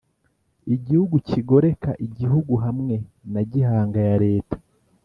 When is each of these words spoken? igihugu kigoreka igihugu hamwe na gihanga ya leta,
igihugu 0.75 1.15
kigoreka 1.27 1.91
igihugu 2.05 2.53
hamwe 2.65 2.95
na 3.33 3.41
gihanga 3.51 3.99
ya 4.09 4.15
leta, 4.25 4.57